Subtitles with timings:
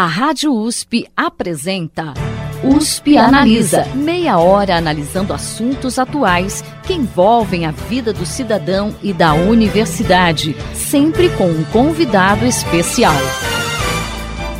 [0.00, 2.14] A Rádio USP apresenta
[2.62, 3.84] USP Analisa.
[3.96, 11.28] Meia hora analisando assuntos atuais que envolvem a vida do cidadão e da universidade, sempre
[11.36, 13.12] com um convidado especial.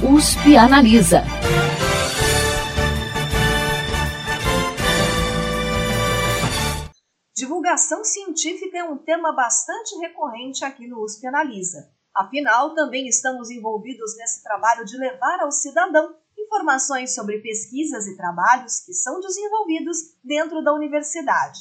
[0.03, 1.23] USP Analisa.
[7.33, 11.97] Divulgação científica é um tema bastante recorrente aqui no USP Analisa.
[12.19, 18.81] Afinal, também estamos envolvidos nesse trabalho de levar ao cidadão informações sobre pesquisas e trabalhos
[18.81, 21.61] que são desenvolvidos dentro da universidade.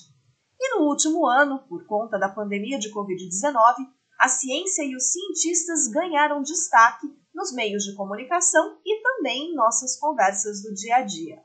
[0.60, 3.88] E no último ano, por conta da pandemia de Covid-19,
[4.20, 7.06] a ciência e os cientistas ganharam destaque
[7.36, 11.40] nos meios de comunicação e também em nossas conversas do dia a dia.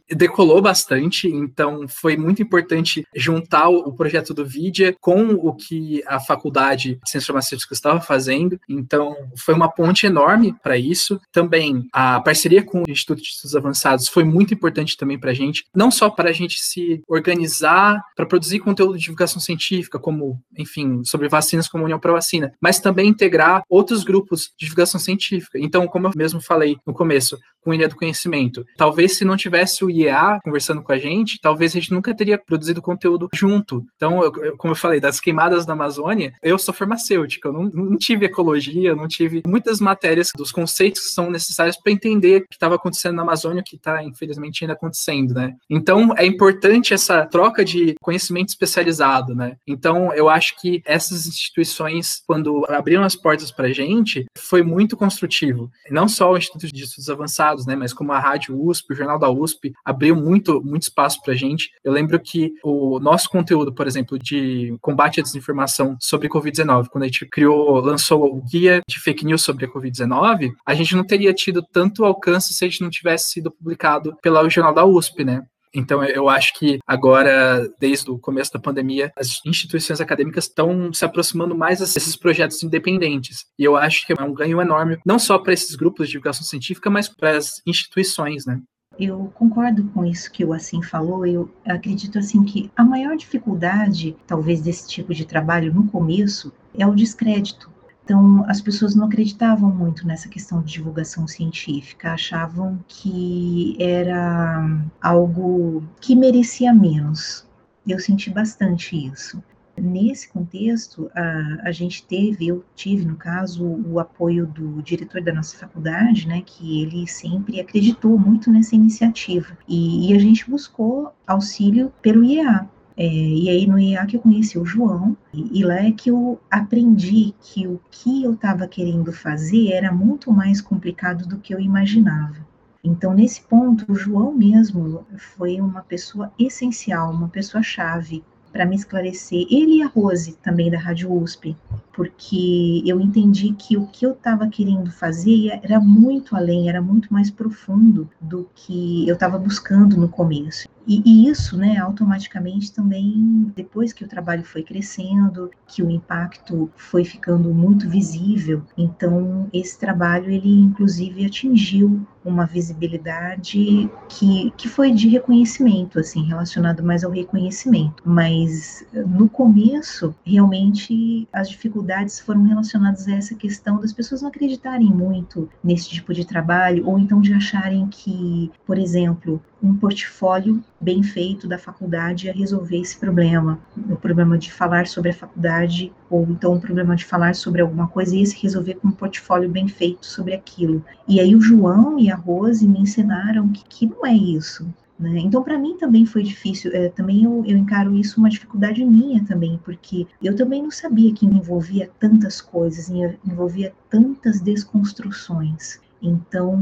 [0.10, 1.28] decolou bastante.
[1.28, 7.10] Então, foi muito importante juntar o projeto do Vidia com o que a faculdade de
[7.10, 8.58] Ciências Farmacêuticas estava fazendo.
[8.68, 11.20] Então, foi uma ponte enorme para isso.
[11.32, 15.34] Também, a parceria com o Instituto de Estudos Avançados foi muito importante também para a
[15.34, 15.64] gente.
[15.74, 21.02] Não só para a gente se organizar, para produzir conteúdo de divulgação científica, como, enfim,
[21.04, 25.58] sobre vacinas como União para Vacina, mas também integrar outros grupos de divulgação científica.
[25.58, 29.36] Então, como eu mesmo falei no começo, com o Ilha do Conhecimento, talvez se não
[29.36, 33.84] tivesse o IEA conversando com a gente, talvez a gente nunca teria produzido conteúdo junto.
[33.96, 37.64] Então, eu, eu, como eu falei, das queimadas da Amazônia, eu sou farmacêutica, eu não,
[37.64, 42.48] não tive ecologia, não tive muitas matérias dos conceitos que são necessários para entender o
[42.48, 45.54] que estava acontecendo na Amazônia, o que está, infelizmente, ainda acontecendo, né?
[45.68, 49.56] Então, é importante essa troca de conhecimento especializado, né?
[49.66, 54.96] Então, eu acho que essas instituições, quando abriram as portas para a gente, foi muito
[54.96, 55.70] construtivo.
[55.90, 57.76] Não só o Instituto de Estudos Avançados, né?
[57.76, 61.36] Mas como a Rádio USP, o Jornal da USP, abriu muito, muito espaço para a
[61.36, 61.70] gente.
[61.84, 67.04] Eu lembro que o nosso conteúdo, por exemplo, de combate à desinformação sobre Covid-19, quando
[67.04, 71.04] a gente criou, lançou o guia de fake news sobre a Covid-19, a gente não
[71.04, 75.24] teria tido tanto alcance se a gente não tivesse sido publicado pelo Jornal da USP,
[75.24, 75.42] né?
[75.74, 81.04] Então, eu acho que agora, desde o começo da pandemia, as instituições acadêmicas estão se
[81.04, 83.46] aproximando mais desses projetos independentes.
[83.58, 86.44] E eu acho que é um ganho enorme, não só para esses grupos de divulgação
[86.44, 88.60] científica, mas para as instituições, né?
[88.98, 91.24] Eu concordo com isso que o Assim falou.
[91.24, 96.84] Eu acredito assim que a maior dificuldade, talvez, desse tipo de trabalho no começo é
[96.84, 97.70] o descrédito
[98.08, 104.66] então, as pessoas não acreditavam muito nessa questão de divulgação científica, achavam que era
[104.98, 107.46] algo que merecia menos.
[107.86, 109.42] Eu senti bastante isso.
[109.76, 115.34] Nesse contexto, a, a gente teve, eu tive, no caso, o apoio do diretor da
[115.34, 119.54] nossa faculdade, né, que ele sempre acreditou muito nessa iniciativa.
[119.68, 122.66] E, e a gente buscou auxílio pelo IEA,
[123.00, 126.10] é, e aí no IA que eu conheci o João, e, e, lá é que
[126.10, 131.54] eu aprendi que o que eu estava querendo fazer era muito mais complicado do que
[131.54, 132.34] eu imaginava.
[132.82, 138.74] Então, nesse ponto, o João mesmo foi uma pessoa essencial, uma pessoa chave para me
[138.74, 139.46] esclarecer.
[139.48, 141.56] Ele e a Rose, também da Rádio USP,
[141.92, 147.12] porque eu entendi que o que eu estava querendo fazer era muito além, era muito
[147.12, 150.68] mais profundo do que eu estava buscando no começo.
[150.88, 156.70] E, e, isso, né, automaticamente também, depois que o trabalho foi crescendo, que o impacto
[156.76, 164.92] foi ficando muito visível, então esse trabalho, ele inclusive atingiu uma visibilidade que, que foi
[164.92, 168.02] de reconhecimento, assim, relacionado mais ao reconhecimento.
[168.04, 174.88] Mas no começo, realmente, as dificuldades foram relacionadas a essa questão das pessoas não acreditarem
[174.88, 181.02] muito nesse tipo de trabalho, ou então de acharem que, por exemplo, um portfólio bem
[181.02, 183.58] feito da faculdade ia resolver esse problema,
[183.90, 187.88] o problema de falar sobre a faculdade, ou então o problema de falar sobre alguma
[187.88, 190.84] coisa e se resolver com um portfólio bem feito sobre aquilo.
[191.06, 194.66] E aí o João e a Rose me ensinaram que, que não é isso.
[194.98, 195.20] Né?
[195.20, 199.24] Então, para mim também foi difícil, é, também eu, eu encaro isso uma dificuldade minha
[199.24, 202.90] também, porque eu também não sabia que envolvia tantas coisas,
[203.24, 205.80] envolvia tantas desconstruções.
[206.00, 206.54] Então,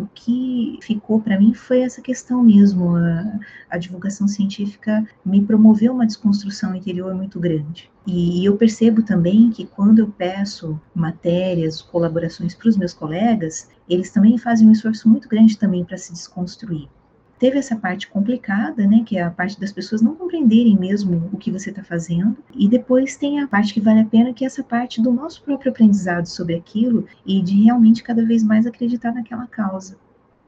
[0.00, 2.94] o que ficou para mim foi essa questão mesmo.
[2.96, 7.90] A, a, divulgação científica me promoveu uma desconstrução interior muito grande.
[8.06, 14.10] E eu percebo também que quando eu peço matérias, colaborações para os meus colegas, eles
[14.10, 16.88] também fazem um esforço muito grande também para se desconstruir
[17.38, 21.36] teve essa parte complicada, né, que é a parte das pessoas não compreenderem mesmo o
[21.36, 24.46] que você está fazendo, e depois tem a parte que vale a pena, que é
[24.46, 29.12] essa parte do nosso próprio aprendizado sobre aquilo e de realmente cada vez mais acreditar
[29.12, 29.96] naquela causa.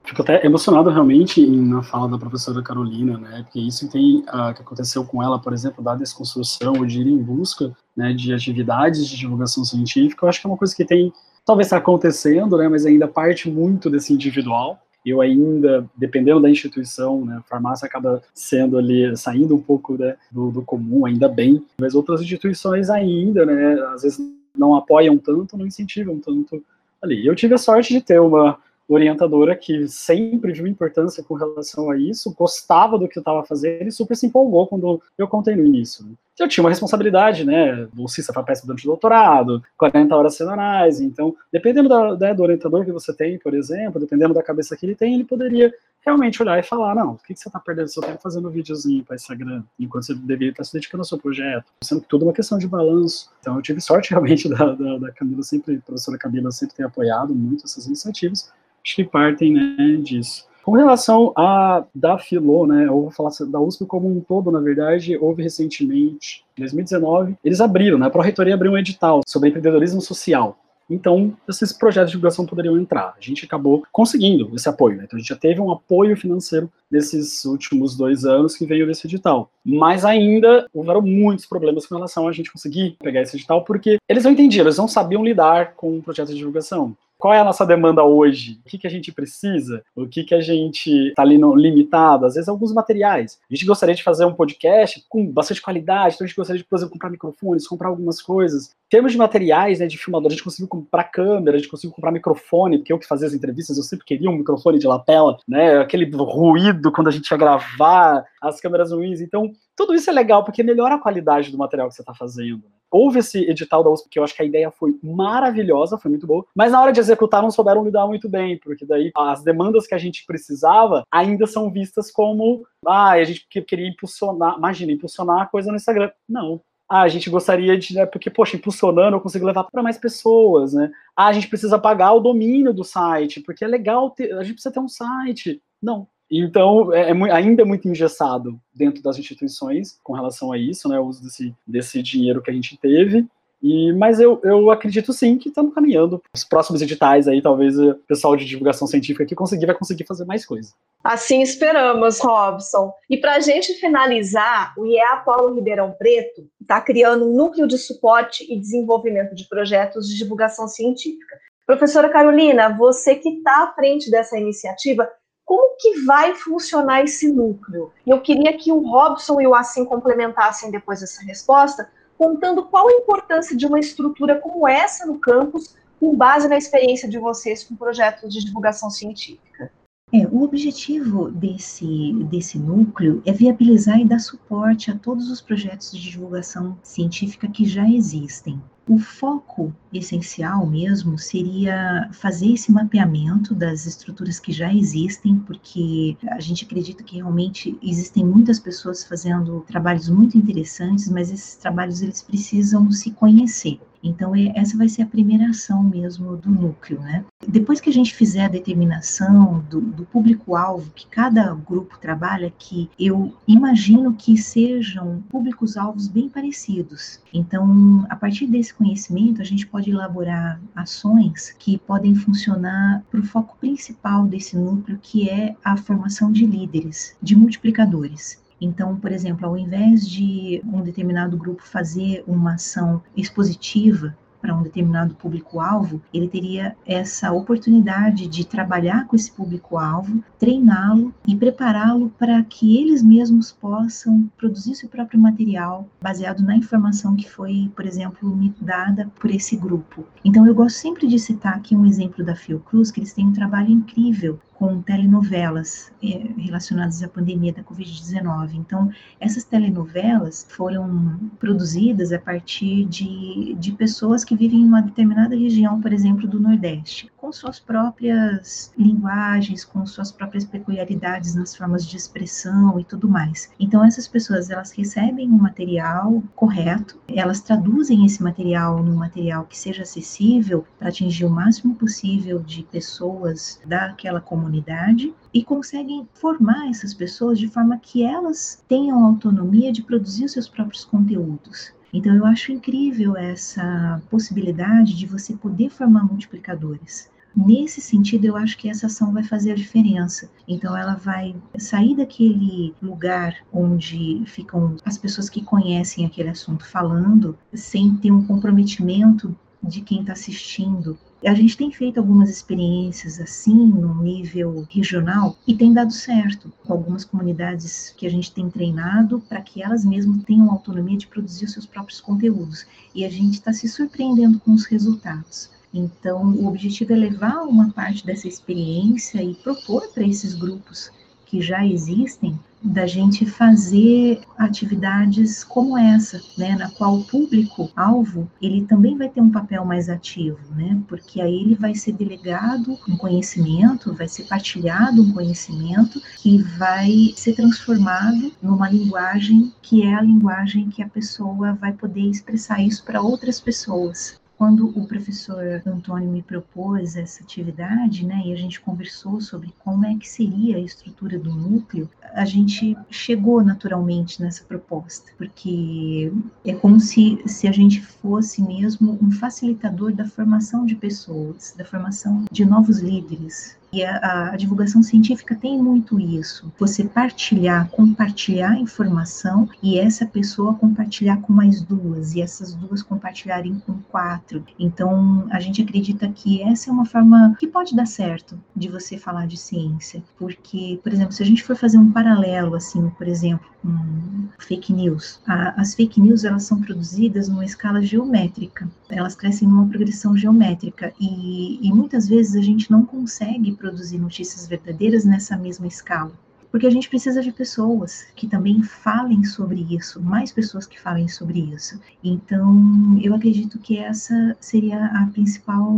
[0.07, 3.43] Fico até emocionado realmente na fala da professora Carolina, né?
[3.43, 7.09] Porque isso tem uh, que aconteceu com ela, por exemplo, da desconstrução ou de ir
[7.09, 10.25] em busca né, de atividades de divulgação científica.
[10.25, 11.13] Eu acho que é uma coisa que tem
[11.45, 12.69] talvez está acontecendo, né?
[12.69, 14.81] Mas ainda parte muito desse individual.
[15.07, 20.17] Eu ainda, dependendo da instituição, né, a farmácia acaba sendo ali, saindo um pouco né,
[20.33, 24.19] do, do comum, ainda bem, mas outras instituições ainda, né, às vezes
[24.53, 26.61] não apoiam tanto, não incentivam tanto
[27.01, 27.25] ali.
[27.25, 28.59] Eu tive a sorte de ter uma
[28.89, 33.89] orientadora que sempre viu importância com relação a isso, gostava do que eu estava fazendo
[33.89, 36.05] e super se empolgou quando eu contei no início.
[36.05, 36.13] Né.
[36.39, 41.35] Eu tinha uma responsabilidade, né, bolsista para peça durante o doutorado, 40 horas semanais, então,
[41.51, 44.95] dependendo da, né, do orientador que você tem, por exemplo, dependendo da cabeça que ele
[44.95, 45.73] tem, ele poderia
[46.05, 48.51] realmente olhar e falar, não, o que, que você está perdendo seu tempo fazendo um
[48.51, 52.25] videozinho para Instagram, enquanto você deveria estar se dedicando ao seu projeto, sendo que tudo
[52.25, 53.29] é uma questão de balanço.
[53.41, 56.85] Então, eu tive sorte realmente da, da, da Camila sempre, a professora Camila sempre ter
[56.85, 58.53] apoiado muito essas iniciativas,
[58.87, 60.47] acho que partem né, disso.
[60.63, 64.61] Com relação a da Filô, né, eu vou falar da USP como um todo, na
[64.61, 70.01] verdade, houve recentemente, em 2019, eles abriram, né, a Pró-Reitoria abriu um edital sobre empreendedorismo
[70.01, 70.59] social.
[70.89, 73.15] Então, esses projetos de divulgação poderiam entrar.
[73.19, 74.99] A gente acabou conseguindo esse apoio.
[74.99, 75.03] Né?
[75.05, 79.05] Então, a gente já teve um apoio financeiro nesses últimos dois anos que veio desse
[79.05, 79.51] edital.
[79.65, 84.23] Mas ainda houveram muitos problemas com relação a gente conseguir pegar esse edital, porque eles
[84.23, 86.97] não entendiam, eles não sabiam lidar com o projeto de divulgação.
[87.19, 88.61] Qual é a nossa demanda hoje?
[88.65, 89.83] O que, que a gente precisa?
[89.95, 92.27] O que, que a gente está ali no limitado?
[92.27, 93.39] Às vezes, alguns materiais.
[93.51, 96.69] A gente gostaria de fazer um podcast com bastante qualidade, então a gente gostaria de,
[96.69, 98.67] por exemplo, comprar microfones, comprar algumas coisas.
[98.87, 101.95] Em termos de materiais, né, de filmador, a gente conseguiu comprar câmera, a gente conseguiu
[101.95, 105.39] comprar microfone, porque eu que fazia as entrevistas, eu sempre queria um microfone de lapela,
[105.49, 105.79] né?
[105.79, 109.21] Aquele ruído quando a gente ia gravar, as câmeras ruins.
[109.21, 112.63] Então, tudo isso é legal, porque melhora a qualidade do material que você está fazendo.
[112.97, 116.27] Houve esse edital da USP, que eu acho que a ideia foi maravilhosa, foi muito
[116.27, 119.87] boa, mas na hora de executar não souberam lidar muito bem, porque daí as demandas
[119.87, 125.43] que a gente precisava ainda são vistas como, ah, a gente queria impulsionar, imagina, impulsionar
[125.43, 126.11] a coisa no Instagram.
[126.27, 129.99] Não, ah, a gente gostaria de, né, porque, poxa, impulsionando eu consigo levar para mais
[129.99, 130.91] pessoas, né?
[131.15, 134.55] Ah, a gente precisa pagar o domínio do site, porque é legal ter, a gente
[134.55, 135.61] precisa ter um site.
[135.83, 140.89] Não, então, é, é, ainda é muito engessado dentro das instituições com relação a isso,
[140.89, 143.27] né, o uso desse, desse dinheiro que a gente teve.
[143.63, 146.23] E, mas eu, eu acredito sim que estamos caminhando.
[146.35, 150.25] Os próximos editais aí, talvez o pessoal de divulgação científica que conseguir vai conseguir fazer
[150.25, 150.73] mais coisa.
[151.03, 152.93] Assim esperamos, Robson.
[153.09, 157.79] E para a gente finalizar, o IEA Paulo Ribeirão Preto está criando um núcleo de
[157.79, 161.37] suporte e desenvolvimento de projetos de divulgação científica.
[161.65, 165.09] Professora Carolina, você que está à frente dessa iniciativa,
[165.47, 167.93] como que vai funcionar esse núcleo?
[168.05, 172.89] E eu queria que o Robson e o Assim complementassem depois essa resposta, contando qual
[172.89, 177.63] a importância de uma estrutura como essa no campus, com base na experiência de vocês
[177.63, 179.71] com projetos de divulgação científica.
[180.13, 185.93] É, o objetivo desse, desse núcleo é viabilizar e dar suporte a todos os projetos
[185.93, 188.61] de divulgação científica que já existem.
[188.89, 196.39] O foco essencial mesmo seria fazer esse mapeamento das estruturas que já existem, porque a
[196.39, 202.23] gente acredita que realmente existem muitas pessoas fazendo trabalhos muito interessantes, mas esses trabalhos eles
[202.23, 203.81] precisam se conhecer.
[204.07, 207.25] Então, é, essa vai ser a primeira ação mesmo do núcleo, né?
[207.47, 212.89] Depois que a gente fizer a determinação do, do público-alvo que cada grupo trabalha, que
[212.99, 217.21] eu imagino que sejam públicos-alvos bem parecidos.
[217.33, 223.27] Então, a partir desse conhecimento, a gente pode elaborar ações que podem funcionar para o
[223.27, 228.46] foco principal desse núcleo, que é a formação de líderes, de multiplicadores.
[228.61, 234.17] Então, por exemplo, ao invés de um determinado grupo fazer uma ação expositiva
[234.47, 241.35] para um determinado público-alvo, ele teria essa oportunidade de trabalhar com esse público-alvo, treiná-lo e
[241.35, 247.71] prepará-lo para que eles mesmos possam produzir seu próprio material baseado na informação que foi,
[247.75, 250.05] por exemplo, me dada por esse grupo.
[250.25, 253.33] Então, eu gosto sempre de citar aqui um exemplo da Fiocruz, que eles têm um
[253.33, 258.55] trabalho incrível com telenovelas eh, relacionadas à pandemia da Covid-19.
[258.55, 258.91] Então,
[259.21, 265.81] essas telenovelas foram produzidas a partir de, de pessoas que vivem em uma determinada região,
[265.81, 271.97] por exemplo, do Nordeste, com suas próprias linguagens, com suas próprias peculiaridades nas formas de
[271.97, 273.51] expressão e tudo mais.
[273.61, 279.59] Então, essas pessoas, elas recebem um material correto, elas traduzem esse material num material que
[279.59, 286.69] seja acessível para atingir o máximo possível de pessoas daquela comunidade comunidade e conseguem formar
[286.69, 291.75] essas pessoas de forma que elas tenham autonomia de produzir seus próprios conteúdos.
[291.93, 297.11] Então, eu acho incrível essa possibilidade de você poder formar multiplicadores.
[297.37, 300.31] nesse sentido, eu acho que essa ação vai fazer a diferença.
[300.49, 307.37] Então, ela vai sair daquele lugar onde ficam as pessoas que conhecem aquele assunto falando,
[307.53, 313.55] sem ter um comprometimento de quem está assistindo a gente tem feito algumas experiências assim,
[313.55, 319.21] no nível regional, e tem dado certo, com algumas comunidades que a gente tem treinado
[319.29, 322.67] para que elas mesmas tenham autonomia de produzir os seus próprios conteúdos.
[322.95, 325.51] E a gente está se surpreendendo com os resultados.
[325.73, 330.93] Então, o objetivo é levar uma parte dessa experiência e propor para esses grupos
[331.37, 338.29] que já existem da gente fazer atividades como essa, né, na qual o público alvo
[338.41, 342.79] ele também vai ter um papel mais ativo, né, porque aí ele vai ser delegado
[342.89, 349.95] um conhecimento, vai ser partilhado um conhecimento que vai ser transformado numa linguagem que é
[349.95, 354.19] a linguagem que a pessoa vai poder expressar isso para outras pessoas.
[354.37, 359.87] Quando o professor Antônio me propôs essa atividade, né, e a gente conversou sobre como
[359.87, 366.13] é que seria a estrutura do núcleo, a gente chegou naturalmente nessa proposta, porque
[366.45, 371.65] é como se, se a gente fosse mesmo um facilitador da formação de pessoas, da
[371.65, 376.51] formação de novos líderes, e a, a, divulgação científica tem muito isso.
[376.59, 383.61] Você partilhar, compartilhar informação e essa pessoa compartilhar com mais duas, e essas duas compartilharem
[383.67, 384.43] com quatro.
[384.59, 388.97] Então, a gente acredita que essa é uma forma que pode dar certo de você
[388.97, 390.03] falar de ciência.
[390.19, 394.73] Porque, por exemplo, se a gente for fazer um paralelo, assim, por exemplo, com fake
[394.73, 400.17] news, a, as fake news elas são produzidas numa escala geométrica, elas crescem numa progressão
[400.17, 406.13] geométrica e, e muitas vezes a gente não consegue produzir notícias verdadeiras nessa mesma escala.
[406.51, 411.07] Porque a gente precisa de pessoas que também falem sobre isso, mais pessoas que falem
[411.09, 411.79] sobre isso.
[412.03, 415.71] Então, eu acredito que essa seria a principal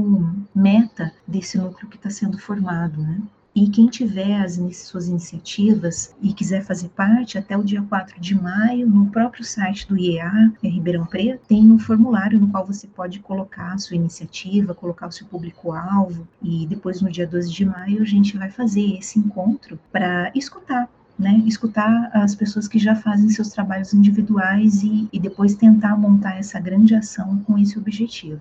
[0.55, 3.20] meta desse núcleo que está sendo formado, né?
[3.61, 8.33] E quem tiver as suas iniciativas e quiser fazer parte, até o dia 4 de
[8.33, 12.87] maio, no próprio site do IEA, em Ribeirão Preto, tem um formulário no qual você
[12.87, 17.64] pode colocar a sua iniciativa, colocar o seu público-alvo, e depois, no dia 12 de
[17.64, 22.94] maio, a gente vai fazer esse encontro para escutar né, escutar as pessoas que já
[22.94, 28.40] fazem seus trabalhos individuais e, e, depois tentar montar essa grande ação com esse objetivo.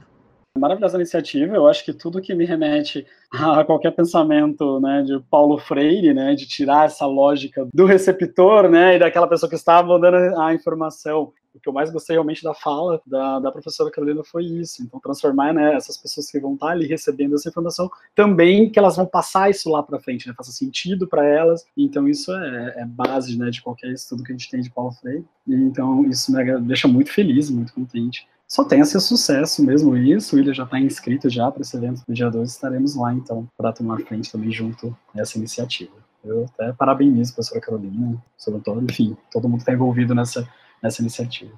[0.57, 5.57] Maravilhosa iniciativa, eu acho que tudo que me remete a qualquer pensamento né, de Paulo
[5.57, 10.39] Freire, né, de tirar essa lógica do receptor né, e daquela pessoa que estava dando
[10.39, 11.33] a informação.
[11.53, 14.83] O que eu mais gostei realmente da fala da, da professora Carolina foi isso.
[14.83, 18.95] Então, transformar né, essas pessoas que vão estar ali recebendo essa informação também que elas
[18.95, 21.65] vão passar isso lá para frente, né, faça sentido para elas.
[21.75, 24.91] Então, isso é, é base né, de qualquer estudo que a gente tem de Paulo
[24.91, 25.25] Freire.
[25.47, 30.36] Então, isso me deixa muito feliz, muito contente só tenha seu sucesso mesmo isso.
[30.36, 33.47] O William já está inscrito já para esse evento do dia 2, estaremos lá então
[33.57, 35.91] para tomar frente também junto nessa iniciativa.
[36.23, 40.47] Eu até parabenizo a professora Carolina, o Antônio, enfim, todo mundo que está envolvido nessa,
[40.81, 41.51] nessa iniciativa.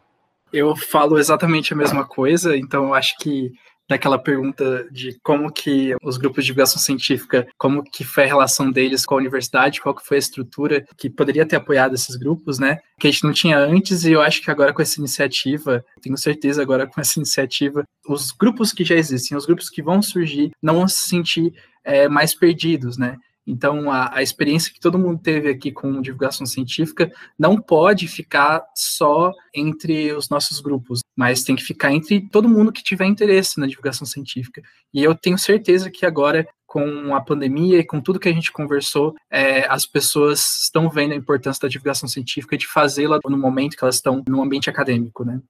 [0.51, 3.51] Eu falo exatamente a mesma coisa, então acho que
[3.89, 8.71] daquela pergunta de como que os grupos de divulgação científica, como que foi a relação
[8.71, 12.59] deles com a universidade, qual que foi a estrutura que poderia ter apoiado esses grupos,
[12.59, 12.77] né?
[12.99, 16.17] Que a gente não tinha antes e eu acho que agora com essa iniciativa, tenho
[16.17, 20.51] certeza agora com essa iniciativa, os grupos que já existem, os grupos que vão surgir,
[20.61, 21.51] não vão se sentir
[21.83, 23.17] é, mais perdidos, né?
[23.49, 28.63] Então, a, a, experiência que todo mundo teve aqui com divulgação científica não pode ficar
[28.75, 33.59] só entre os nossos grupos, mas tem que ficar entre todo mundo que tiver interesse
[33.59, 34.61] na divulgação científica.
[34.93, 38.51] E eu tenho certeza que agora, com a pandemia e com tudo que a gente
[38.51, 43.37] conversou, é, as pessoas estão vendo a importância da divulgação científica e de fazê-la no
[43.37, 45.41] momento que elas estão no ambiente acadêmico, né?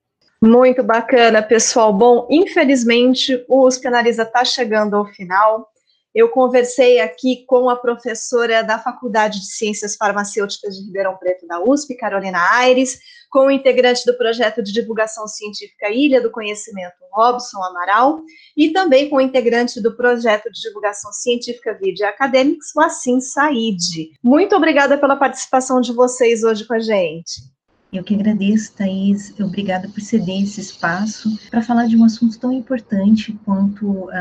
[0.41, 1.91] Muito bacana, pessoal.
[1.91, 5.67] Bom, infelizmente o USP Analisa está chegando ao final.
[6.13, 11.63] Eu conversei aqui com a professora da Faculdade de Ciências Farmacêuticas de Ribeirão Preto da
[11.63, 17.62] USP, Carolina Aires, com o integrante do projeto de divulgação científica Ilha do Conhecimento, Robson
[17.63, 18.22] Amaral,
[18.58, 24.12] e também com o integrante do projeto de divulgação científica Vide Academics, o Assim Said.
[24.24, 27.59] Muito obrigada pela participação de vocês hoje com a gente.
[27.91, 29.34] Eu que agradeço, Thaís.
[29.39, 34.12] Obrigada por ceder esse espaço para falar de um assunto tão importante quanto uh,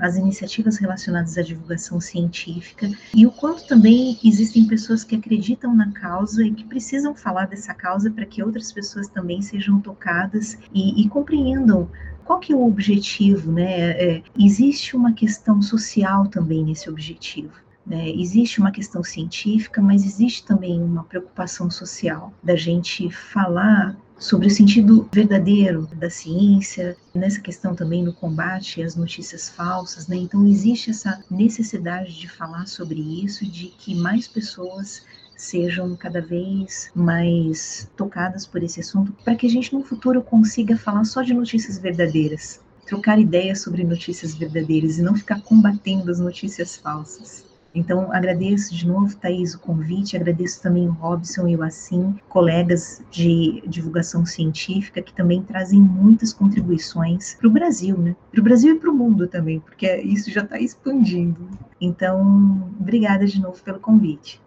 [0.00, 5.92] as iniciativas relacionadas à divulgação científica e o quanto também existem pessoas que acreditam na
[5.92, 11.00] causa e que precisam falar dessa causa para que outras pessoas também sejam tocadas e,
[11.00, 11.88] e compreendam
[12.24, 13.90] qual que é o objetivo, né?
[13.90, 17.63] É, existe uma questão social também nesse objetivo.
[17.86, 18.08] Né?
[18.10, 24.50] Existe uma questão científica, mas existe também uma preocupação social da gente falar sobre o
[24.50, 30.16] sentido verdadeiro da ciência, nessa questão também no combate às notícias falsas, né?
[30.16, 35.02] Então existe essa necessidade de falar sobre isso, de que mais pessoas
[35.36, 40.76] sejam cada vez mais tocadas por esse assunto, para que a gente no futuro consiga
[40.76, 46.20] falar só de notícias verdadeiras, trocar ideias sobre notícias verdadeiras e não ficar combatendo as
[46.20, 47.53] notícias falsas.
[47.74, 53.02] Então, agradeço de novo, Thaís, o convite, agradeço também o Robson e o Assim, colegas
[53.10, 58.14] de divulgação científica, que também trazem muitas contribuições para o Brasil, né?
[58.30, 61.48] Para o Brasil e para o mundo também, porque isso já está expandindo.
[61.80, 64.40] Então, obrigada de novo pelo convite.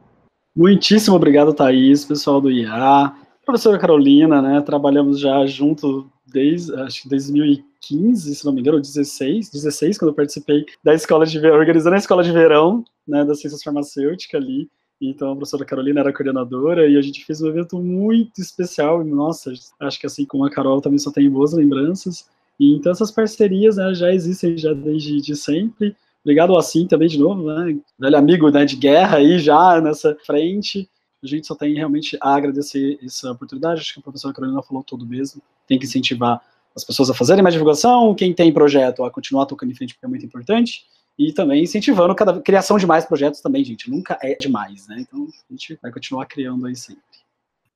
[0.55, 3.13] Muitíssimo obrigado, Thaís, pessoal do IA,
[3.45, 4.61] professora Carolina, né?
[4.61, 10.15] Trabalhamos já junto desde, acho que 2015, se não me engano, 16, 16, quando eu
[10.15, 14.69] participei da escola de verão, organizando a escola de verão, né, das ciências farmacêuticas ali.
[14.99, 19.05] Então, a professora Carolina era coordenadora e a gente fez um evento muito especial.
[19.05, 22.27] E, nossa, acho que assim como a Carol também só tem boas lembranças.
[22.59, 25.95] E, então, essas parcerias né, já existem já desde de sempre.
[26.23, 27.79] Obrigado assim também de novo, né?
[27.97, 30.89] Velho amigo né, de guerra aí já nessa frente.
[31.23, 33.81] A gente só tem realmente a agradecer essa oportunidade.
[33.81, 35.41] Acho que a professora Carolina falou tudo mesmo.
[35.67, 36.41] Tem que incentivar
[36.75, 40.05] as pessoas a fazerem mais divulgação, quem tem projeto a continuar tocando em frente, porque
[40.05, 40.85] é muito importante.
[41.17, 43.89] E também incentivando a criação de mais projetos também, gente.
[43.89, 44.97] Nunca é demais, né?
[44.99, 47.01] Então a gente vai continuar criando aí sempre.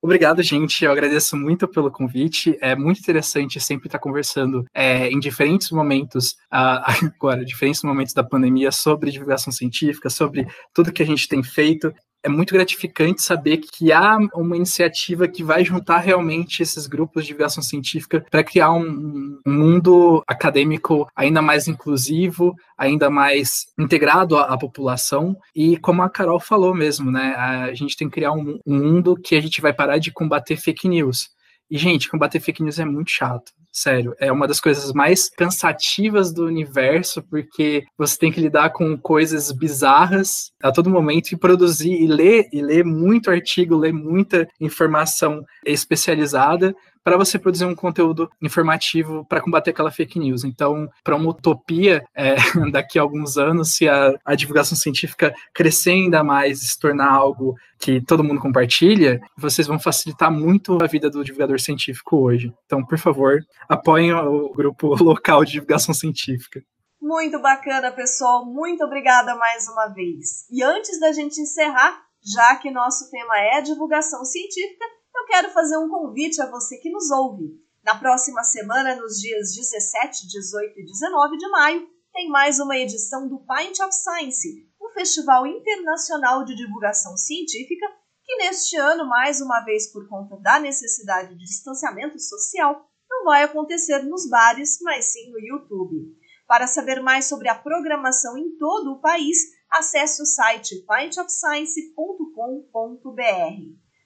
[0.00, 0.84] Obrigado, gente.
[0.84, 2.58] Eu agradeço muito pelo convite.
[2.60, 6.82] É muito interessante sempre estar conversando é, em diferentes momentos, uh,
[7.16, 11.94] agora, diferentes momentos da pandemia, sobre divulgação científica, sobre tudo que a gente tem feito
[12.22, 17.28] é muito gratificante saber que há uma iniciativa que vai juntar realmente esses grupos de
[17.28, 24.44] divulgação científica para criar um, um, mundo acadêmico ainda mais inclusivo, ainda mais integrado à,
[24.44, 25.36] à, população.
[25.54, 29.16] E como a Carol falou mesmo, né, a gente tem que criar um, um mundo
[29.16, 31.30] que a gente vai parar de combater fake news.
[31.70, 33.50] E, gente, combater fake news é muito chato.
[33.74, 38.98] Sério, é uma das coisas mais cansativas do universo, porque você tem que lidar com
[38.98, 44.46] coisas bizarras a todo momento e produzir e ler e ler muito artigo, ler muita
[44.60, 50.44] informação especializada para você produzir um conteúdo informativo para combater aquela fake news.
[50.44, 52.36] Então, para uma utopia, é,
[52.70, 57.54] daqui a alguns anos, se a, a, divulgação científica crescer ainda mais, se tornar algo
[57.78, 62.52] que todo mundo compartilha, vocês vão facilitar muito a vida do divulgador científico hoje.
[62.66, 66.62] Então, por favor, apoiem o grupo local de divulgação científica.
[67.00, 68.46] Muito bacana, pessoal.
[68.46, 70.46] Muito obrigada mais uma vez.
[70.50, 74.84] E antes da gente encerrar, já que nosso tema é divulgação científica,
[75.14, 77.60] eu quero fazer um convite a você que nos ouve.
[77.84, 83.28] Na próxima semana, nos dias 17, 18 e 19 de maio, tem mais uma edição
[83.28, 87.86] do Pint of Science, um festival internacional de divulgação científica
[88.24, 93.42] que neste ano, mais uma vez por conta da necessidade de distanciamento social, não vai
[93.42, 96.16] acontecer nos bares, mas sim no YouTube.
[96.46, 99.38] Para saber mais sobre a programação em todo o país,
[99.70, 103.81] acesse o site pintofscience.com.br.